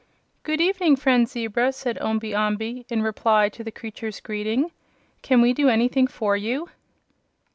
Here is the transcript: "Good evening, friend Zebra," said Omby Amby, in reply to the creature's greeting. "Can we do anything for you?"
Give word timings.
"Good 0.41 0.59
evening, 0.59 0.95
friend 0.95 1.29
Zebra," 1.29 1.71
said 1.73 1.99
Omby 1.99 2.33
Amby, 2.33 2.87
in 2.89 3.03
reply 3.03 3.49
to 3.49 3.63
the 3.63 3.69
creature's 3.69 4.19
greeting. 4.19 4.71
"Can 5.21 5.41
we 5.43 5.53
do 5.53 5.69
anything 5.69 6.07
for 6.07 6.35
you?" 6.35 6.69